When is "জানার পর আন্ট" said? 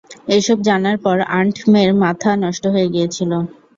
0.67-1.57